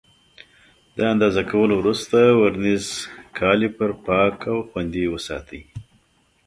[0.97, 2.85] د اندازه کولو وروسته ورنیز
[3.37, 5.61] کالیپر پاک او خوندي وساتئ.